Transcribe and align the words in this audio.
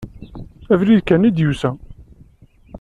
Abrid 0.73 1.01
kan 1.05 1.27
i 1.29 1.31
d-yusa. 1.35 1.71